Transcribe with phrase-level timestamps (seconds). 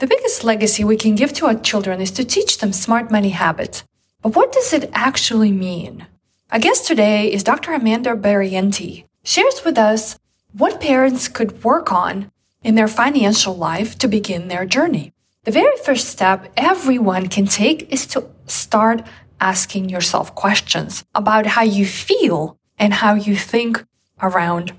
[0.00, 3.28] The biggest legacy we can give to our children is to teach them smart money
[3.28, 3.84] habits.
[4.22, 6.06] But what does it actually mean?
[6.50, 7.74] Our guest today is Dr.
[7.74, 9.04] Amanda Barrientez.
[9.24, 10.18] Shares with us
[10.54, 12.30] what parents could work on
[12.62, 15.12] in their financial life to begin their journey.
[15.44, 19.02] The very first step everyone can take is to start
[19.38, 23.84] asking yourself questions about how you feel and how you think
[24.22, 24.72] around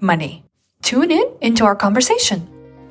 [0.00, 0.44] money.
[0.82, 2.57] Tune in into our conversation.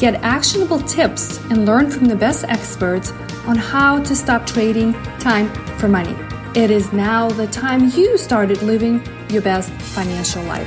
[0.00, 3.12] get actionable tips, and learn from the best experts
[3.46, 5.46] on how to stop trading time
[5.76, 6.16] for money.
[6.58, 10.66] It is now the time you started living your best financial life.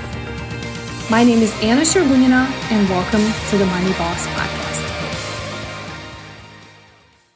[1.10, 4.84] My name is Anna Shergunina, and welcome to the Money Boss Podcast.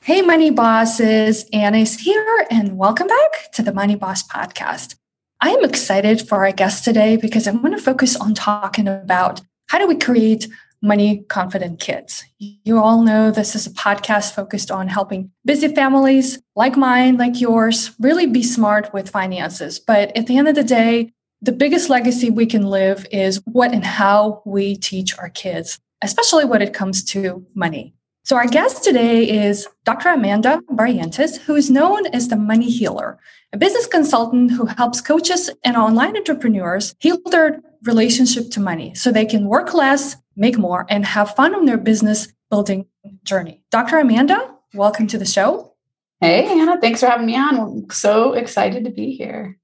[0.02, 4.98] Hey, Money Bosses, Anna is here, and welcome back to the Money Boss Podcast.
[5.42, 9.42] I am excited for our guest today because I'm going to focus on talking about
[9.70, 10.48] how do we create
[10.82, 12.24] money confident kids.
[12.38, 17.42] You all know this is a podcast focused on helping busy families like mine, like
[17.42, 19.80] yours, really be smart with finances.
[19.80, 21.12] But at the end of the day,
[21.42, 26.46] the biggest legacy we can live is what and how we teach our kids, especially
[26.46, 27.94] when it comes to money.
[28.24, 30.10] So our guest today is Dr.
[30.10, 33.18] Amanda Barrientez, who is known as the money healer,
[33.54, 39.12] a business consultant who helps coaches and online entrepreneurs heal their relationship to money so
[39.12, 42.86] they can work less, make more, and have fun on their business building
[43.24, 43.64] journey.
[43.72, 43.98] Dr.
[43.98, 45.74] Amanda, welcome to the show.
[46.22, 47.60] Hey, Anna, thanks for having me on.
[47.60, 49.60] I'm so excited to be here.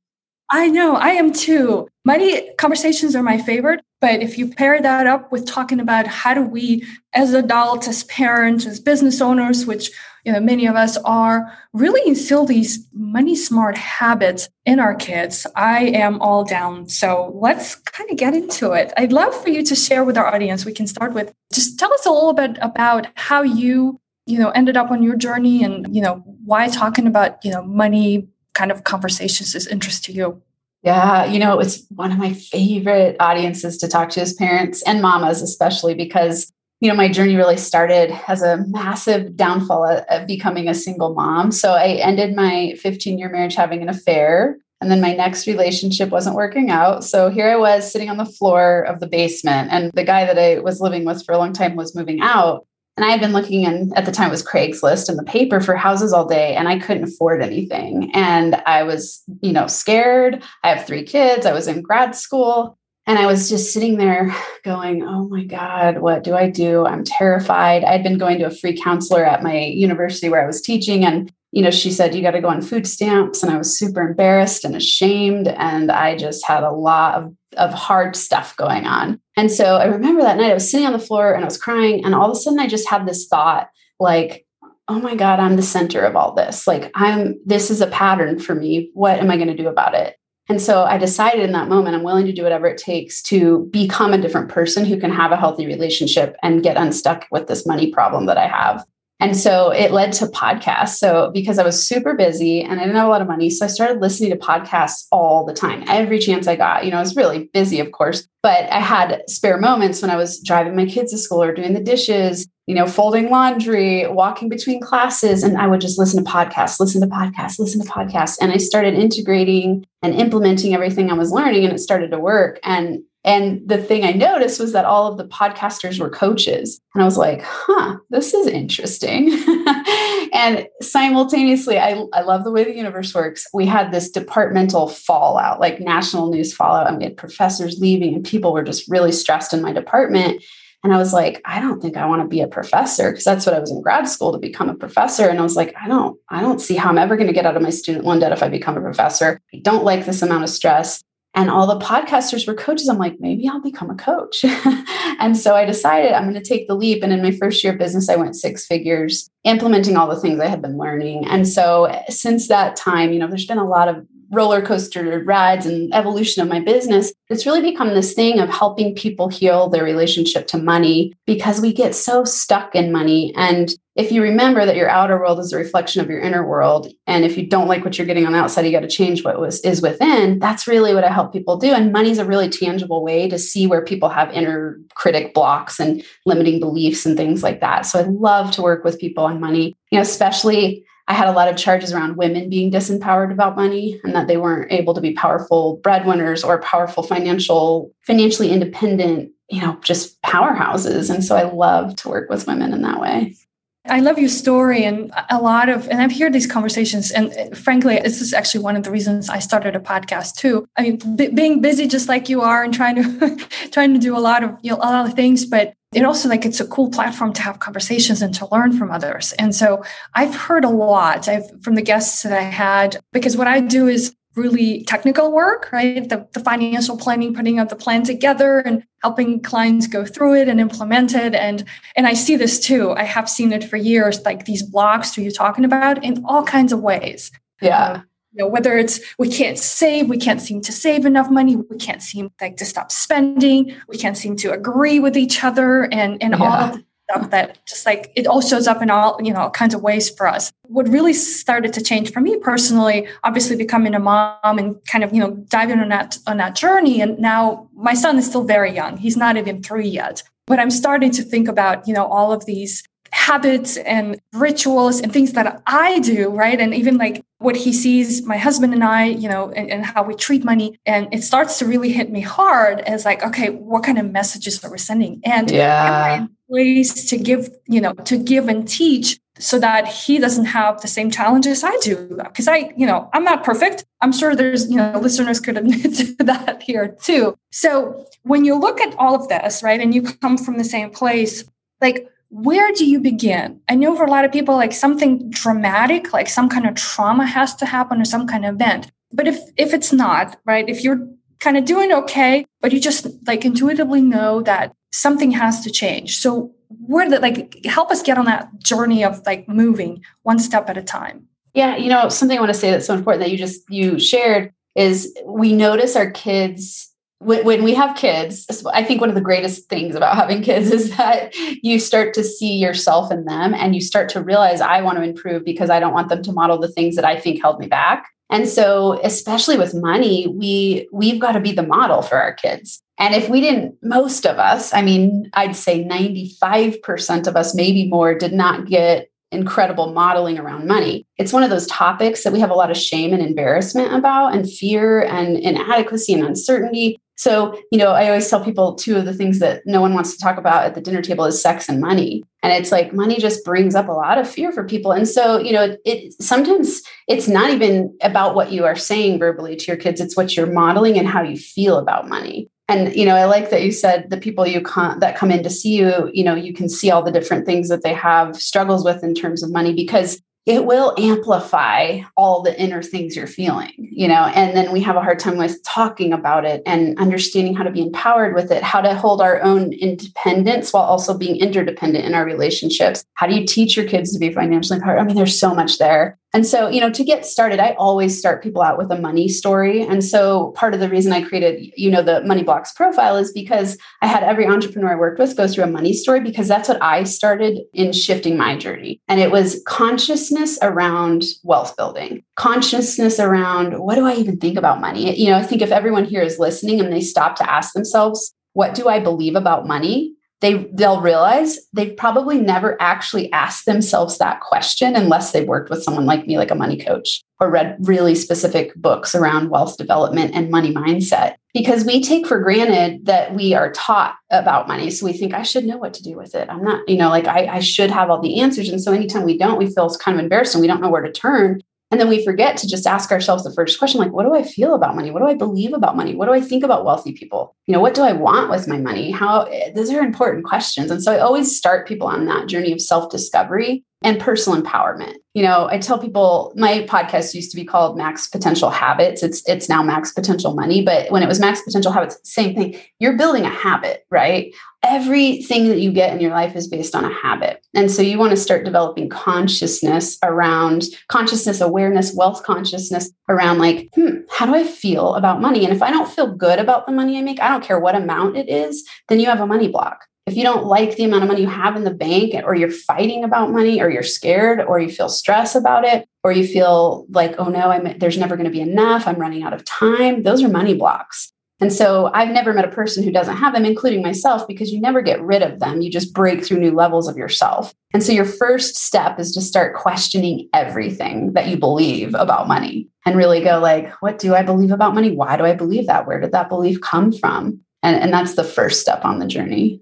[0.52, 1.88] I know, I am too.
[2.06, 6.34] Money conversations are my favorite, but if you pair that up with talking about how
[6.34, 9.92] do we, as adults, as parents, as business owners, which
[10.26, 15.48] you know many of us are, really instill these money smart habits in our kids,
[15.56, 16.90] I am all down.
[16.90, 18.92] So let's kind of get into it.
[18.98, 20.66] I'd love for you to share with our audience.
[20.66, 24.50] We can start with just tell us a little bit about how you you know
[24.50, 28.70] ended up on your journey and you know why talking about you know money kind
[28.70, 30.42] of conversations is interest to you?
[30.84, 35.02] Yeah, you know, it's one of my favorite audiences to talk to as parents and
[35.02, 36.52] mamas, especially because,
[36.82, 41.52] you know, my journey really started as a massive downfall of becoming a single mom.
[41.54, 44.58] So I ended my 15 year marriage having an affair.
[44.82, 47.06] And then my next relationship wasn't working out.
[47.06, 50.38] So here I was sitting on the floor of the basement, and the guy that
[50.38, 52.68] I was living with for a long time was moving out.
[52.96, 55.60] And I had been looking in at the time it was Craigslist and the paper
[55.60, 58.12] for houses all day and I couldn't afford anything.
[58.14, 60.44] And I was, you know, scared.
[60.64, 61.46] I have three kids.
[61.46, 62.78] I was in grad school
[63.08, 64.34] and I was just sitting there
[64.64, 66.86] going, "Oh my god, what do I do?
[66.86, 70.48] I'm terrified." I had been going to a free counselor at my university where I
[70.48, 73.44] was teaching and you know, she said, you got to go on food stamps.
[73.44, 75.48] And I was super embarrassed and ashamed.
[75.48, 79.20] And I just had a lot of, of hard stuff going on.
[79.36, 81.58] And so I remember that night I was sitting on the floor and I was
[81.58, 82.06] crying.
[82.06, 83.70] And all of a sudden I just had this thought
[84.00, 84.46] like,
[84.88, 86.68] oh my God, I'm the center of all this.
[86.68, 88.92] Like, I'm, this is a pattern for me.
[88.94, 90.18] What am I going to do about it?
[90.50, 93.70] And so I decided in that moment, I'm willing to do whatever it takes to
[93.72, 97.66] become a different person who can have a healthy relationship and get unstuck with this
[97.66, 98.84] money problem that I have.
[99.20, 100.96] And so it led to podcasts.
[100.96, 103.66] So because I was super busy and I didn't have a lot of money, so
[103.66, 106.84] I started listening to podcasts all the time, every chance I got.
[106.84, 110.18] You know, I was really busy, of course, but I had spare moments when I
[110.18, 114.50] was driving my kids to school or doing the dishes, you know, folding laundry, walking
[114.50, 118.38] between classes, and I would just listen to podcasts, listen to podcasts, listen to podcasts.
[118.42, 122.60] And I started integrating and implementing everything I was learning, and it started to work.
[122.64, 126.82] And and the thing I noticed was that all of the podcasters were coaches.
[126.94, 129.32] And I was like, huh, this is interesting.
[130.34, 133.48] and simultaneously, I, I love the way the universe works.
[133.54, 136.88] We had this departmental fallout, like national news fallout.
[136.88, 140.44] And we had professors leaving, and people were just really stressed in my department.
[140.84, 143.46] And I was like, I don't think I want to be a professor because that's
[143.46, 145.30] what I was in grad school to become a professor.
[145.30, 147.46] And I was like, I don't, I don't see how I'm ever going to get
[147.46, 149.40] out of my student loan debt if I become a professor.
[149.54, 151.02] I don't like this amount of stress
[151.36, 152.88] and all the podcasters were coaches.
[152.88, 154.44] I'm like, maybe I'll become a coach.
[155.20, 157.02] and so I decided I'm going to take the leap.
[157.02, 160.40] And in my first year of business, I went six figures, implementing all the things
[160.40, 161.26] I had been learning.
[161.28, 165.66] And so since that time, you know, there's been a lot of roller coaster rides
[165.66, 167.14] and evolution of my business.
[167.30, 171.74] It's really become this thing of helping people heal their relationship to money because we
[171.74, 173.34] get so stuck in money.
[173.36, 176.92] And if you remember that your outer world is a reflection of your inner world,
[177.06, 179.24] and if you don't like what you're getting on the outside, you got to change
[179.24, 180.40] what was is within.
[180.40, 181.72] That's really what I help people do.
[181.72, 185.80] And money is a really tangible way to see where people have inner critic blocks
[185.80, 187.86] and limiting beliefs and things like that.
[187.86, 191.34] So I love to work with people on money, you know, especially I had a
[191.34, 195.02] lot of charges around women being disempowered about money and that they weren't able to
[195.02, 201.14] be powerful breadwinners or powerful financial, financially independent, you know, just powerhouses.
[201.14, 203.36] And so I love to work with women in that way.
[203.86, 207.12] I love your story and a lot of, and I've heard these conversations.
[207.12, 210.66] And uh, frankly, this is actually one of the reasons I started a podcast too.
[210.78, 214.16] I mean, b- being busy just like you are and trying to trying to do
[214.18, 216.68] a lot of you know, a lot of things, but it also like it's a
[216.68, 219.34] cool platform to have conversations and to learn from others.
[219.34, 219.84] And so
[220.16, 223.88] I've heard a lot I've, from the guests that I had because what I do
[223.88, 226.08] is really technical work, right?
[226.08, 230.48] The, the financial planning, putting out the plan together and helping clients go through it
[230.48, 231.36] and implement it.
[231.36, 231.64] And
[231.96, 232.92] and I see this too.
[232.92, 236.44] I have seen it for years, like these blocks that you're talking about in all
[236.44, 237.32] kinds of ways.
[237.62, 237.92] Yeah.
[237.92, 241.56] Um, you know, whether it's we can't save, we can't seem to save enough money,
[241.56, 245.84] we can't seem like to stop spending, we can't seem to agree with each other
[245.92, 246.44] and and yeah.
[246.44, 249.74] all of stuff that just like it all shows up in all you know kinds
[249.74, 250.52] of ways for us.
[250.68, 255.14] What really started to change for me personally obviously becoming a mom and kind of
[255.14, 258.72] you know diving on that on that journey and now my son is still very
[258.72, 258.98] young.
[258.98, 260.24] He's not even three yet.
[260.46, 265.14] But i'm starting to think about you know all of these habits and rituals and
[265.14, 266.60] things that I do, right?
[266.60, 270.02] And even like what he sees my husband and I, you know, and, and, how
[270.02, 270.80] we treat money.
[270.88, 274.64] And it starts to really hit me hard as like, okay, what kind of messages
[274.64, 275.22] are we sending?
[275.24, 276.26] And yeah.
[276.48, 280.88] ways to give, you know, to give and teach so that he doesn't have the
[280.88, 282.18] same challenges I do.
[282.18, 283.86] Because I, you know, I'm not perfect.
[284.02, 287.38] I'm sure there's, you know, listeners could admit to that here too.
[287.52, 290.90] So when you look at all of this, right, and you come from the same
[290.90, 291.44] place,
[291.80, 293.62] like where do you begin?
[293.70, 297.28] I know for a lot of people, like something dramatic, like some kind of trauma
[297.28, 298.92] has to happen or some kind of event.
[299.12, 301.08] But if if it's not, right, if you're
[301.40, 306.18] kind of doing okay, but you just like intuitively know that something has to change.
[306.18, 310.68] So where that like help us get on that journey of like moving one step
[310.72, 311.28] at a time.
[311.54, 314.00] Yeah, you know, something I want to say that's so important that you just you
[314.00, 316.93] shared is we notice our kids
[317.26, 320.96] when, we have kids, I think one of the greatest things about having kids is
[320.98, 324.98] that you start to see yourself in them and you start to realize I want
[324.98, 327.60] to improve because I don't want them to model the things that I think held
[327.60, 328.08] me back.
[328.30, 332.82] And so especially with money, we we've got to be the model for our kids.
[332.98, 337.88] And if we didn't most of us, I mean, I'd say 95% of us maybe
[337.90, 341.06] more did not get incredible modeling around money.
[341.18, 344.36] It's one of those topics that we have a lot of shame and embarrassment about,
[344.36, 347.00] and fear and inadequacy and uncertainty.
[347.16, 350.16] So, you know, I always tell people two of the things that no one wants
[350.16, 352.24] to talk about at the dinner table is sex and money.
[352.42, 354.92] And it's like money just brings up a lot of fear for people.
[354.92, 359.56] And so, you know, it sometimes it's not even about what you are saying verbally
[359.56, 362.50] to your kids, it's what you're modeling and how you feel about money.
[362.68, 365.44] And you know, I like that you said the people you con- that come in
[365.44, 368.36] to see you, you know, you can see all the different things that they have
[368.36, 373.28] struggles with in terms of money because it will amplify all the inner things you're
[373.28, 376.98] feeling, you know, and then we have a hard time with talking about it and
[377.00, 381.18] understanding how to be empowered with it, how to hold our own independence while also
[381.18, 383.06] being interdependent in our relationships.
[383.14, 385.00] How do you teach your kids to be financially empowered?
[385.00, 386.20] I mean, there's so much there.
[386.36, 389.30] And so, you know, to get started, I always start people out with a money
[389.30, 389.84] story.
[389.84, 393.32] And so, part of the reason I created, you know, the Money Blocks profile is
[393.32, 396.68] because I had every entrepreneur I worked with go through a money story because that's
[396.68, 399.00] what I started in shifting my journey.
[399.08, 404.82] And it was consciousness around wealth building, consciousness around what do I even think about
[404.82, 405.16] money?
[405.16, 408.34] You know, I think if everyone here is listening and they stop to ask themselves,
[408.54, 410.16] what do I believe about money?
[410.44, 415.82] They they'll realize they've probably never actually asked themselves that question unless they've worked with
[415.82, 420.36] someone like me like a money coach or read really specific books around wealth development
[420.36, 421.36] and money mindset.
[421.54, 424.90] Because we take for granted that we are taught about money.
[424.90, 426.50] So we think i should know what to do with it.
[426.50, 428.68] I'm not you know like I, I should have all the answers.
[428.68, 431.04] And so anytime we don't we feel kind of embarrassed and we don't know where
[431.04, 431.62] to turn
[431.94, 434.42] and then we forget to just ask ourselves the first question like, what do I
[434.42, 435.12] feel about money?
[435.12, 436.16] What do I believe about money?
[436.16, 437.56] What do I think about wealthy people?
[437.68, 439.12] You know, what do I want with my money?
[439.12, 440.90] How, those are important questions.
[440.90, 445.16] And so I always start people on that journey of self discovery and personal empowerment.
[445.34, 449.24] You know, I tell people my podcast used to be called Max Potential Habits.
[449.24, 452.80] It's it's now Max Potential Money, but when it was Max Potential Habits, same thing.
[453.00, 454.54] You're building a habit, right?
[454.84, 457.66] Everything that you get in your life is based on a habit.
[457.74, 463.90] And so you want to start developing consciousness around consciousness awareness, wealth consciousness around like,
[463.96, 465.64] hmm, how do I feel about money?
[465.64, 467.96] And if I don't feel good about the money I make, I don't care what
[467.96, 471.24] amount it is, then you have a money block if you don't like the amount
[471.24, 474.62] of money you have in the bank or you're fighting about money or you're scared
[474.62, 478.36] or you feel stress about it or you feel like oh no I'm, there's never
[478.36, 482.12] going to be enough i'm running out of time those are money blocks and so
[482.14, 485.22] I've never met a person who doesn't have them, including myself, because you never get
[485.22, 485.82] rid of them.
[485.82, 487.74] You just break through new levels of yourself.
[487.94, 492.90] And so your first step is to start questioning everything that you believe about money
[493.06, 495.12] and really go like, what do I believe about money?
[495.12, 496.06] Why do I believe that?
[496.06, 497.62] Where did that belief come from?
[497.82, 499.80] And, and that's the first step on the journey.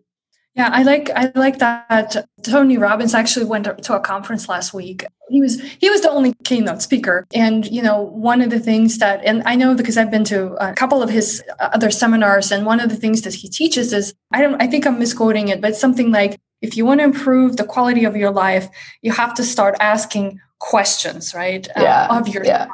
[0.55, 5.05] Yeah, I like I like that Tony Robbins actually went to a conference last week.
[5.29, 8.97] He was he was the only keynote speaker, and you know one of the things
[8.97, 12.65] that and I know because I've been to a couple of his other seminars, and
[12.65, 15.61] one of the things that he teaches is I don't I think I'm misquoting it,
[15.61, 18.67] but something like if you want to improve the quality of your life,
[19.01, 22.45] you have to start asking questions, right, yeah, uh, of yourself.
[22.45, 22.67] Yeah.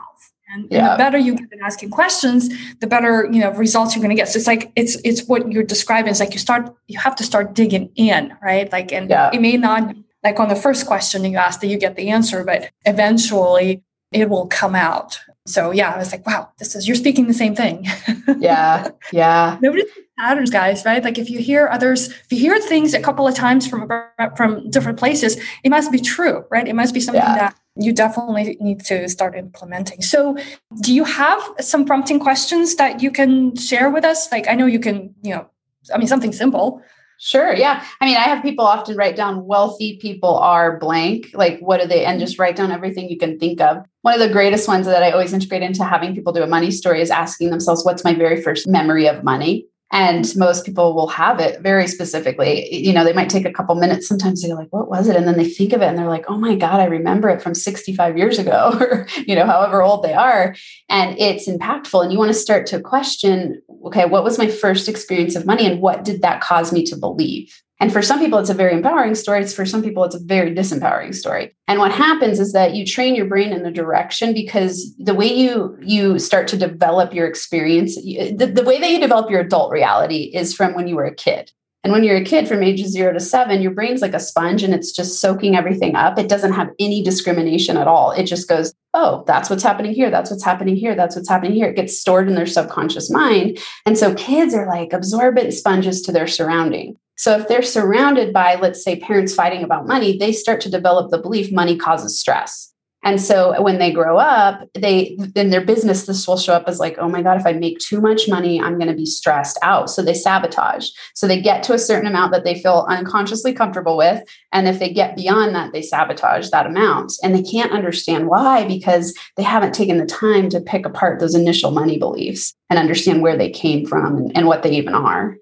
[0.50, 0.80] And, yeah.
[0.80, 2.50] and, the better you get at asking questions,
[2.80, 4.30] the better you know results you're going to get.
[4.30, 6.10] So it's like it's it's what you're describing.
[6.10, 8.72] It's like you start you have to start digging in, right?
[8.72, 9.30] Like, and yeah.
[9.34, 12.44] it may not like on the first question you ask that you get the answer,
[12.44, 15.20] but eventually it will come out.
[15.46, 17.86] So yeah, I was like, wow, this is you're speaking the same thing.
[18.38, 19.58] yeah, yeah.
[19.62, 19.84] Nobody
[20.20, 21.04] patterns, guys, right?
[21.04, 23.90] Like if you hear others, if you hear things a couple of times from
[24.36, 26.68] from different places, it must be true, right?
[26.68, 27.36] It must be something yeah.
[27.36, 30.02] that you definitely need to start implementing.
[30.02, 30.38] So,
[30.82, 34.32] do you have some prompting questions that you can share with us?
[34.32, 35.50] Like, I know you can, you know,
[35.94, 36.82] I mean, something simple.
[37.20, 37.54] Sure.
[37.56, 37.84] Yeah.
[38.00, 41.32] I mean, I have people often write down wealthy people are blank.
[41.34, 43.84] Like, what do they, and just write down everything you can think of.
[44.04, 46.70] One of the greatest ones that I always integrate into having people do a money
[46.70, 49.66] story is asking themselves, what's my very first memory of money?
[49.92, 52.74] And most people will have it very specifically.
[52.74, 54.08] You know they might take a couple minutes.
[54.08, 55.16] Sometimes they're like what was it?
[55.16, 57.42] And then they think of it and they're like oh my god i remember it
[57.42, 60.56] from 65 years ago or you know however old they are.
[60.90, 62.04] And it's impactful.
[62.04, 65.66] And you want to start to question okay what was my first experience of money
[65.66, 68.74] and what did that cause me to believe and for some people, it's a very
[68.74, 69.42] empowering story.
[69.42, 71.56] It's for some people, it's a very disempowering story.
[71.68, 75.32] And what happens is that you train your brain in the direction because the way
[75.32, 79.72] you you start to develop your experience, the, the way that you develop your adult
[79.72, 81.52] reality is from when you were a kid.
[81.84, 84.64] And when you're a kid from ages zero to seven, your brain's like a sponge
[84.64, 86.18] and it's just soaking everything up.
[86.18, 88.12] It doesn't have any discrimination at all.
[88.12, 90.10] It just goes, oh, that's what's happening here.
[90.10, 90.96] That's what's happening here.
[90.96, 91.68] That's what's happening here.
[91.68, 93.60] It gets stored in their subconscious mind.
[93.86, 96.98] And so kids are like absorbent sponges to their surrounding.
[97.18, 101.12] So if they're surrounded by, let's say, parents fighting about money, they start to develop
[101.12, 102.74] the belief money causes stress.
[103.04, 106.80] And so when they grow up, they in their business, this will show up as
[106.80, 109.58] like, oh my God, if I make too much money, I'm going to be stressed
[109.62, 109.90] out.
[109.90, 110.90] So they sabotage.
[111.14, 114.24] So they get to a certain amount that they feel unconsciously comfortable with.
[114.52, 117.14] And if they get beyond that, they sabotage that amount.
[117.24, 121.36] And they can't understand why because they haven't taken the time to pick apart those
[121.36, 125.38] initial money beliefs and understand where they came from and, and what they even are.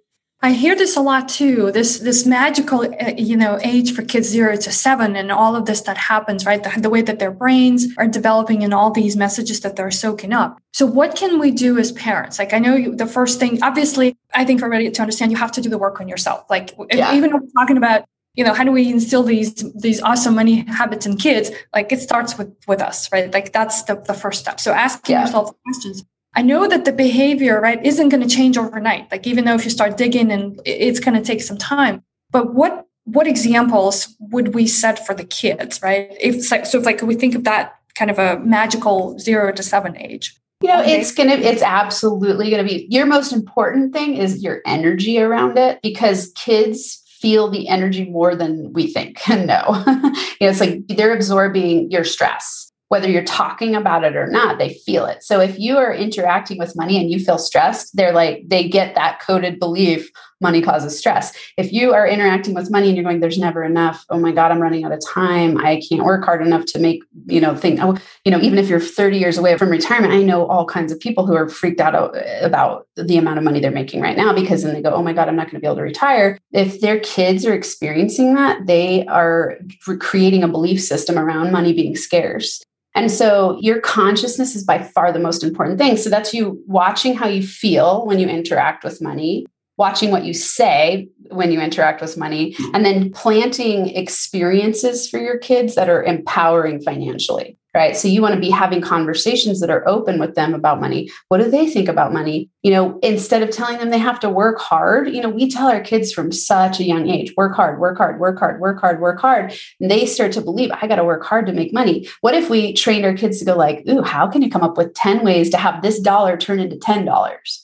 [0.46, 1.72] I hear this a lot too.
[1.72, 5.66] This this magical, uh, you know, age for kids zero to seven, and all of
[5.66, 6.62] this that happens, right?
[6.62, 10.34] The, the way that their brains are developing, and all these messages that they're soaking
[10.34, 10.60] up.
[10.72, 12.38] So, what can we do as parents?
[12.38, 15.38] Like, I know you, the first thing, obviously, I think for everybody to understand, you
[15.40, 16.46] have to do the work on yourself.
[16.48, 17.16] Like, yeah.
[17.16, 21.08] even we're talking about you know how do we instill these these awesome money habits
[21.08, 24.60] in kids like it starts with with us right like that's the, the first step
[24.60, 25.22] so asking yeah.
[25.22, 26.04] yourself questions
[26.36, 29.10] I know that the behavior, right, isn't going to change overnight.
[29.12, 32.04] Like even though if you start digging and it's going to take some time.
[32.32, 36.12] But what what examples would we set for the kids, right?
[36.20, 39.96] If so, if like we think of that kind of a magical zero to seven
[39.98, 40.36] age.
[40.62, 45.20] You know, it's gonna, it's absolutely gonna be your most important thing is your energy
[45.20, 49.84] around it because kids feel the energy more than we think and know.
[49.88, 54.60] you know, it's like they're absorbing your stress whether you're talking about it or not,
[54.60, 55.24] they feel it.
[55.24, 58.96] So if you are interacting with money and you feel stressed, they're like, they get
[58.96, 60.10] that coded belief
[60.42, 61.34] money causes stress.
[61.58, 64.51] If you are interacting with money and you're going, there's never enough, oh my God,
[64.51, 65.58] I'm running out of time.
[65.58, 68.68] I can't work hard enough to make, you know, think, oh, you know, even if
[68.68, 71.80] you're 30 years away from retirement, I know all kinds of people who are freaked
[71.80, 75.04] out about the amount of money they're making right now because then they go, oh
[75.04, 76.38] my God, I'm not going to be able to retire.
[76.51, 79.58] If their kids are experiencing that, they are
[80.00, 82.63] creating a belief system around money being scarce.
[82.96, 85.98] And so your consciousness is by far the most important thing.
[85.98, 89.46] So that's you watching how you feel when you interact with money,
[89.77, 92.75] watching what you say when you interact with money, mm-hmm.
[92.75, 97.98] and then planting experiences for your kids that are empowering financially right?
[97.98, 101.12] So you want to be having conversations that are open with them about money.
[101.27, 102.50] What do they think about money?
[102.63, 105.67] You know, instead of telling them they have to work hard, you know, we tell
[105.67, 109.01] our kids from such a young age, work hard, work hard, work hard, work hard,
[109.01, 109.53] work hard.
[109.82, 112.08] And they start to believe I got to work hard to make money.
[112.22, 114.77] What if we trained our kids to go like, ooh, how can you come up
[114.77, 117.60] with 10 ways to have this dollar turn into $10?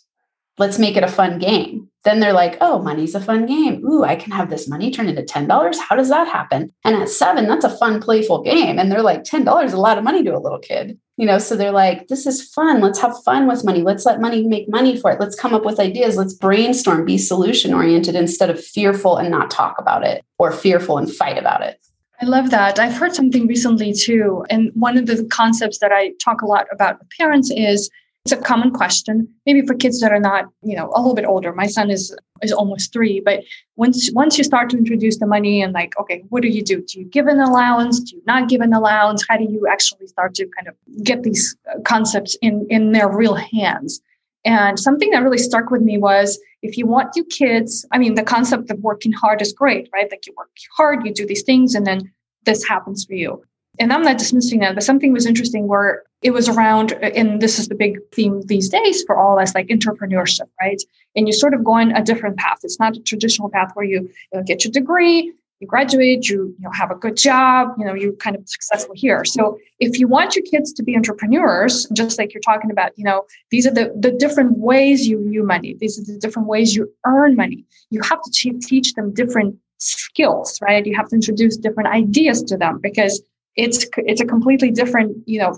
[0.58, 3.86] Let's make it a fun game then they're like, oh, money's a fun game.
[3.86, 5.78] Ooh, I can have this money turn into $10.
[5.78, 6.72] How does that happen?
[6.84, 8.80] And at seven, that's a fun, playful game.
[8.80, 10.98] And they're like, $10 is a lot of money to a little kid.
[11.18, 12.82] You know, so they're like, this is fun.
[12.82, 13.84] Let's have fun with money.
[13.84, 15.20] Let's let money make money for it.
[15.20, 16.18] Let's come up with ideas.
[16.18, 20.98] Let's brainstorm, be solution oriented instead of fearful and not talk about it or fearful
[20.98, 21.80] and fight about it.
[22.22, 22.78] I love that.
[22.78, 24.46] I've heard something recently too.
[24.50, 27.90] And one of the concepts that I talk a lot about with parents is
[28.26, 31.26] it's a common question, maybe for kids that are not, you know, a little bit
[31.26, 31.54] older.
[31.54, 33.44] My son is is almost three, but
[33.78, 36.82] once once you start to introduce the money and like, okay, what do you do?
[36.82, 38.00] Do you give an allowance?
[38.00, 39.26] Do you not give an allowance?
[39.28, 43.10] How do you actually start to kind of get these uh, concepts in in their
[43.10, 44.02] real hands?
[44.46, 48.14] And something that really stuck with me was if you want your kids, I mean,
[48.16, 50.10] the concept of working hard is great, right?
[50.12, 52.12] Like you work hard, you do these things, and then
[52.46, 53.44] this happens for you
[53.80, 57.58] and I'm not dismissing that, but something was interesting where it was around, and this
[57.58, 60.82] is the big theme these days for all us, like entrepreneurship, right?
[61.16, 62.60] And you sort of go on a different path.
[62.64, 66.64] It's not a traditional path where you, you get your degree, you graduate, you, you
[66.64, 69.24] know, have a good job, you know, you're kind of successful here.
[69.24, 73.04] So if you want your kids to be entrepreneurs, just like you're talking about, you
[73.04, 75.76] know, these are the, the different ways you view money.
[75.80, 77.66] These are the different ways you earn money.
[77.90, 80.86] You have to teach them different skills, right?
[80.86, 83.22] You have to introduce different ideas to them because
[83.56, 85.56] it's it's a completely different you know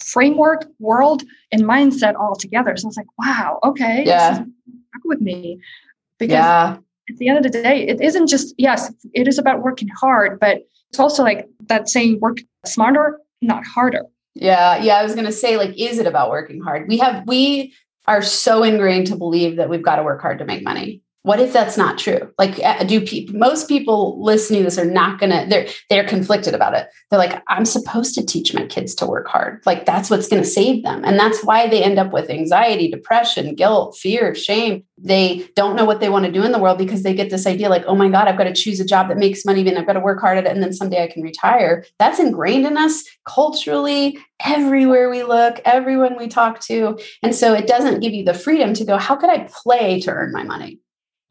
[0.00, 2.76] framework world and mindset altogether.
[2.76, 4.44] So it's like wow okay yeah.
[5.04, 5.60] with me.
[6.18, 6.76] Because yeah.
[7.10, 10.40] at the end of the day it isn't just yes it is about working hard
[10.40, 14.02] but it's also like that saying work smarter not harder.
[14.34, 16.88] Yeah yeah i was going to say like is it about working hard?
[16.88, 17.74] We have we
[18.06, 21.40] are so ingrained to believe that we've got to work hard to make money what
[21.40, 22.32] if that's not true?
[22.38, 26.74] Like uh, do most people listening to this are not gonna they're they're conflicted about
[26.74, 26.86] it.
[27.10, 29.60] They're like i'm supposed to teach my kids to work hard.
[29.66, 31.04] Like that's what's gonna save them.
[31.04, 34.84] And that's why they end up with anxiety depression guilt fear shame.
[34.98, 37.44] They don't know what they want to do in the world because they get this
[37.44, 39.76] idea like oh my god i've got to choose a job that makes money and
[39.76, 41.84] i've got to work hard at it and then someday i can retire.
[41.98, 47.00] That's ingrained in us culturally everywhere we look everyone we talk to.
[47.20, 50.12] And so it doesn't give you the freedom to go how could i play to
[50.12, 50.78] earn my money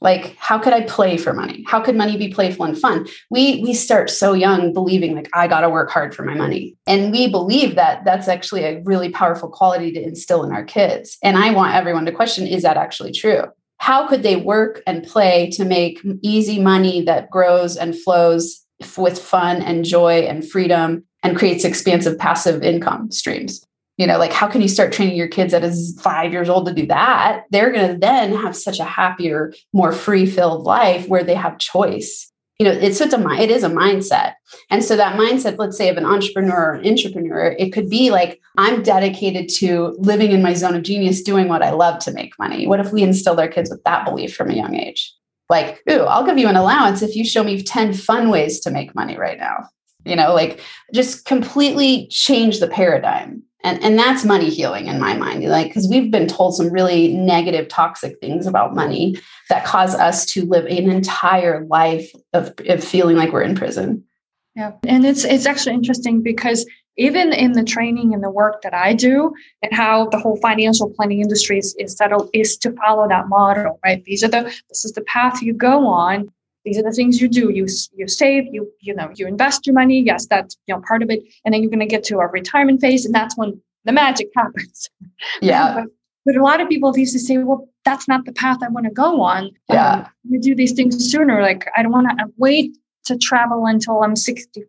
[0.01, 1.63] like how could i play for money?
[1.67, 3.07] How could money be playful and fun?
[3.29, 6.75] We we start so young believing like i got to work hard for my money.
[6.85, 11.17] And we believe that that's actually a really powerful quality to instill in our kids.
[11.23, 13.43] And i want everyone to question is that actually true?
[13.77, 18.61] How could they work and play to make easy money that grows and flows
[18.97, 23.65] with fun and joy and freedom and creates expansive passive income streams
[23.97, 26.67] you know like how can you start training your kids at as five years old
[26.67, 27.43] to do that?
[27.51, 31.57] They're going to then have such a happier more free filled life where they have
[31.59, 32.31] choice.
[32.59, 34.35] You know it's it's a it is a mindset.
[34.69, 38.11] And so that mindset let's say of an entrepreneur or an entrepreneur it could be
[38.11, 42.11] like i'm dedicated to living in my zone of genius doing what i love to
[42.11, 42.67] make money.
[42.67, 45.13] What if we instill our kids with that belief from a young age?
[45.49, 48.71] Like ooh i'll give you an allowance if you show me 10 fun ways to
[48.71, 49.69] make money right now.
[50.05, 50.61] You know like
[50.93, 55.87] just completely change the paradigm and and that's money healing in my mind like because
[55.89, 59.17] we've been told some really negative toxic things about money
[59.49, 64.03] that cause us to live an entire life of, of feeling like we're in prison
[64.55, 66.65] yeah and it's it's actually interesting because
[66.97, 70.89] even in the training and the work that I do and how the whole financial
[70.89, 74.03] planning industry is, is settled is to follow that model, right?
[74.05, 76.29] These are the this is the path you go on.
[76.65, 77.51] These are the things you do.
[77.51, 80.01] You you save, you you know, you invest your money.
[80.01, 81.23] Yes, that's you know part of it.
[81.45, 84.27] And then you're going to get to a retirement phase, and that's when the magic
[84.35, 84.89] happens.
[85.41, 85.75] Yeah.
[85.75, 85.85] but,
[86.25, 88.87] but, a lot of people used to say, well, that's not the path I want
[88.87, 89.51] to go on.
[89.69, 89.93] Yeah.
[89.93, 91.41] Um, you do these things sooner.
[91.41, 92.75] Like I don't want to wait
[93.05, 94.65] to travel until I'm 65.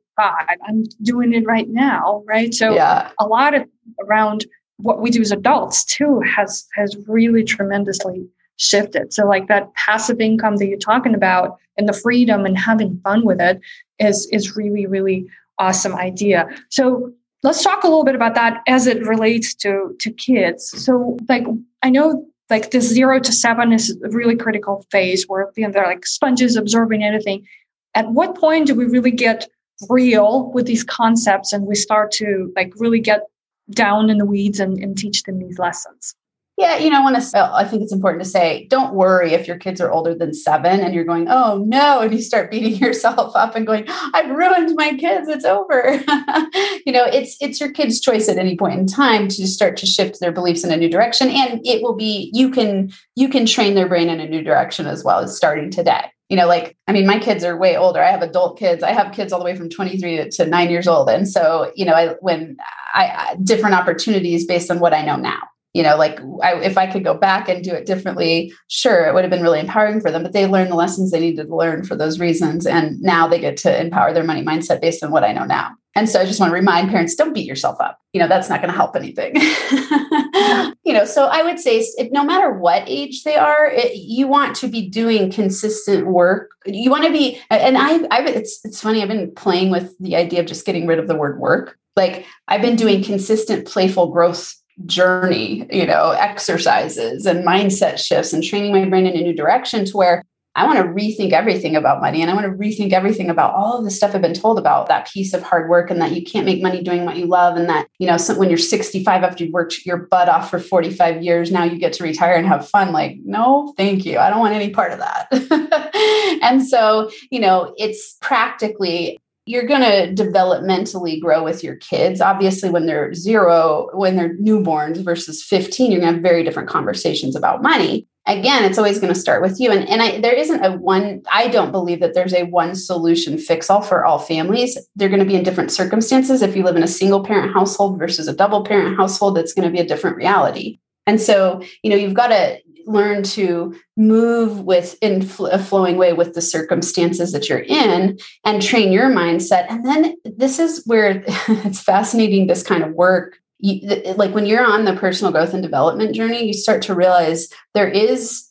[0.68, 2.22] I'm doing it right now.
[2.26, 2.52] Right.
[2.54, 3.10] So yeah.
[3.18, 3.64] a lot of
[4.02, 4.44] around
[4.78, 9.12] what we do as adults too has has really tremendously shifted.
[9.12, 13.24] So like that passive income that you're talking about and the freedom and having fun
[13.24, 13.60] with it
[13.98, 15.26] is is really, really
[15.58, 16.48] awesome idea.
[16.70, 21.16] So let's talk a little bit about that as it relates to to kids so
[21.28, 21.44] like
[21.82, 25.72] i know like this zero to seven is a really critical phase where you know,
[25.72, 27.46] they're like sponges absorbing anything
[27.94, 29.48] at what point do we really get
[29.88, 33.22] real with these concepts and we start to like really get
[33.70, 36.14] down in the weeds and, and teach them these lessons
[36.58, 37.54] yeah, you know, I want to.
[37.54, 40.80] I think it's important to say, don't worry if your kids are older than seven
[40.80, 44.74] and you're going, oh no, and you start beating yourself up and going, I've ruined
[44.74, 45.28] my kids.
[45.28, 45.90] It's over.
[46.86, 49.86] you know, it's it's your kid's choice at any point in time to start to
[49.86, 53.44] shift their beliefs in a new direction, and it will be you can you can
[53.44, 56.10] train their brain in a new direction as well as starting today.
[56.30, 58.02] You know, like I mean, my kids are way older.
[58.02, 58.82] I have adult kids.
[58.82, 61.84] I have kids all the way from 23 to, nine years old, and so you
[61.84, 62.56] know, I when
[62.94, 65.42] I different opportunities based on what I know now
[65.76, 69.14] you know like I, if i could go back and do it differently sure it
[69.14, 71.56] would have been really empowering for them but they learned the lessons they needed to
[71.56, 75.10] learn for those reasons and now they get to empower their money mindset based on
[75.10, 75.72] what i know now.
[75.94, 77.98] And so i just want to remind parents don't beat yourself up.
[78.12, 79.34] You know that's not going to help anything.
[80.86, 84.28] You know so i would say if, no matter what age they are it, you
[84.28, 86.50] want to be doing consistent work.
[86.64, 90.14] You want to be and i i it's it's funny i've been playing with the
[90.14, 91.76] idea of just getting rid of the word work.
[91.96, 98.44] Like i've been doing consistent playful growth journey, you know, exercises and mindset shifts and
[98.44, 100.22] training my brain in a new direction to where
[100.56, 103.76] I want to rethink everything about money and I want to rethink everything about all
[103.76, 106.24] of the stuff I've been told about that piece of hard work and that you
[106.24, 109.22] can't make money doing what you love and that, you know, so when you're 65
[109.22, 112.46] after you've worked your butt off for 45 years, now you get to retire and
[112.46, 112.92] have fun.
[112.92, 114.18] Like, no, thank you.
[114.18, 116.40] I don't want any part of that.
[116.42, 122.20] and so, you know, it's practically you're going to developmentally grow with your kids.
[122.20, 126.68] Obviously, when they're zero, when they're newborns versus 15, you're going to have very different
[126.68, 128.08] conversations about money.
[128.26, 129.70] Again, it's always going to start with you.
[129.70, 133.38] And, and I, there isn't a one, I don't believe that there's a one solution
[133.38, 134.76] fix all for all families.
[134.96, 136.42] They're going to be in different circumstances.
[136.42, 139.68] If you live in a single parent household versus a double parent household, it's going
[139.68, 140.80] to be a different reality.
[141.06, 146.12] And so, you know, you've got to learn to move with in a flowing way
[146.12, 149.66] with the circumstances that you're in and train your mindset.
[149.68, 153.38] And then this is where it's fascinating this kind of work.
[153.58, 157.48] You, like when you're on the personal growth and development journey you start to realize
[157.72, 158.50] there is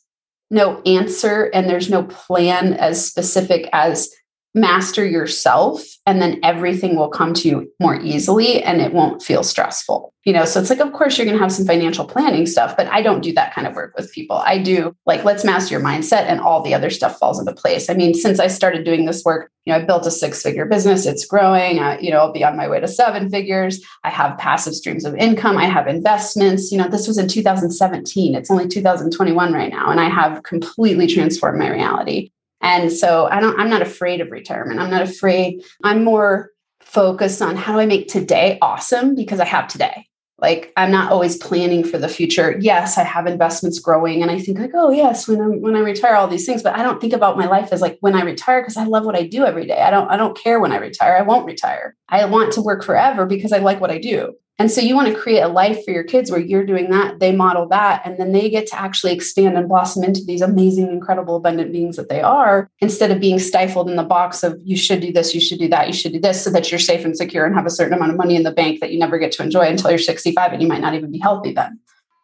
[0.50, 4.10] no answer and there's no plan as specific as
[4.56, 9.42] master yourself and then everything will come to you more easily and it won't feel
[9.42, 10.44] stressful you know?
[10.44, 13.00] So it's like of course you're going to have some financial planning stuff but i
[13.00, 14.36] don't do that kind of work with people.
[14.38, 17.88] I do like let's master your mindset and all the other stuff falls into place.
[17.88, 20.66] I mean since i started doing this work you know i built a six figure
[20.66, 21.06] business.
[21.06, 21.76] It's growing.
[22.02, 23.80] You know i'll be on my way to seven figures.
[24.02, 25.56] I have passive streams of income.
[25.56, 26.72] I have investments.
[26.72, 31.06] You know this was in 2017 it's only 2021 right now and i have completely
[31.06, 34.80] transformed my reality and so I don't, I'm not afraid of retirement.
[34.80, 35.62] I'm not afraid.
[35.84, 40.06] I'm more focused on how do I make today awesome because I have today.
[40.38, 42.58] Like I'm not always planning for the future.
[42.60, 45.80] Yes, I have investments growing and I think like, oh yes, when I when I
[45.80, 48.22] retire all these things, but I don't think about my life as like when I
[48.22, 49.80] retire because I love what I do every day.
[49.80, 51.16] I don't I don't care when I retire.
[51.16, 51.96] I won't retire.
[52.10, 54.34] I want to work forever because I like what I do.
[54.58, 57.20] And so you want to create a life for your kids where you're doing that,
[57.20, 60.88] they model that, and then they get to actually expand and blossom into these amazing,
[60.88, 64.76] incredible, abundant beings that they are instead of being stifled in the box of you
[64.76, 67.04] should do this, you should do that, you should do this so that you're safe
[67.04, 69.18] and secure and have a certain amount of money in the bank that you never
[69.18, 71.78] get to enjoy until you're 65 and you might not even be healthy then.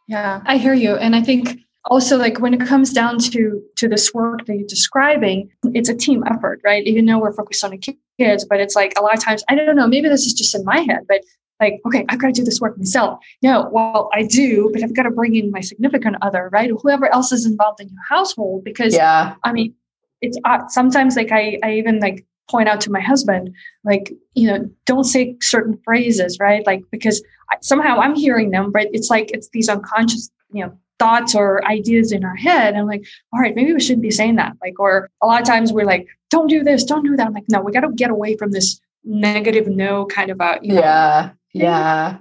[0.09, 0.97] Yeah, I hear you.
[0.97, 4.66] And I think also like when it comes down to to this work that you're
[4.68, 8.77] describing it's a team effort right even though we're focused on the kids but it's
[8.77, 11.01] like a lot of times i don't know maybe this is just in my head
[11.09, 11.23] but
[11.62, 13.20] like, okay, I've got to do this work myself.
[13.42, 16.70] No, well, I do, but I've got to bring in my significant other, right?
[16.83, 19.75] Whoever else is involved in your household, because yeah, I mean,
[20.20, 24.48] it's uh, sometimes like I, I even like point out to my husband, like, you
[24.48, 26.66] know, don't say certain phrases, right?
[26.66, 30.77] Like, because I, somehow I'm hearing them, but it's like it's these unconscious, you know,
[30.98, 32.75] thoughts or ideas in our head.
[32.75, 34.53] I'm like, all right, maybe we shouldn't be saying that.
[34.61, 37.27] Like, or a lot of times we're like, don't do this, don't do that.
[37.27, 40.59] I'm like, no, we got to get away from this negative no kind of a
[40.62, 42.19] you know, yeah yeah.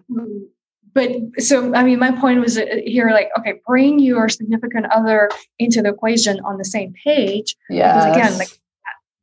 [0.93, 5.29] But so, I mean, my point was uh, here like, okay, bring your significant other
[5.57, 7.55] into the equation on the same page.
[7.69, 7.93] Yeah.
[7.93, 8.49] Because again, like